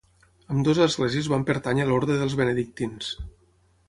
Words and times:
Ambdues 0.53 0.79
esglésies 0.85 1.29
van 1.33 1.45
pertànyer 1.49 1.85
a 1.87 1.89
l'orde 1.91 2.15
dels 2.21 2.37
benedictins. 2.41 3.11